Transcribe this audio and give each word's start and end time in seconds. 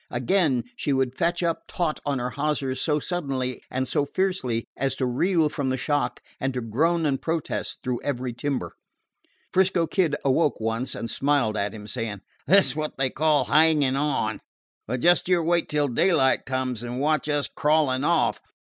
Again, 0.09 0.63
she 0.75 0.93
would 0.93 1.15
fetch 1.15 1.43
up 1.43 1.67
taut 1.67 1.99
on 2.07 2.17
her 2.17 2.31
hawsers 2.31 2.81
so 2.81 2.99
suddenly 2.99 3.61
and 3.69 3.87
so 3.87 4.03
fiercely 4.03 4.65
as 4.75 4.95
to 4.95 5.05
reel 5.05 5.47
from 5.47 5.69
the 5.69 5.77
shock 5.77 6.23
and 6.39 6.55
to 6.55 6.61
groan 6.61 7.05
and 7.05 7.21
protest 7.21 7.81
through 7.83 8.01
every 8.01 8.33
timber. 8.33 8.73
'Frisco 9.53 9.85
Kid 9.85 10.15
awoke 10.25 10.59
once, 10.59 10.95
and 10.95 11.07
smiled 11.07 11.55
at 11.55 11.75
him, 11.75 11.85
saying: 11.85 12.21
"This 12.47 12.69
is 12.69 12.75
what 12.75 12.97
they 12.97 13.11
call 13.11 13.45
hangin' 13.45 13.95
on. 13.95 14.41
But 14.87 15.01
just 15.01 15.29
you 15.29 15.39
wait 15.43 15.69
till 15.69 15.87
daylight 15.87 16.47
comes, 16.47 16.81
and 16.81 16.99
watch 16.99 17.29
us 17.29 17.47
clawin' 17.47 18.03
off. 18.03 18.41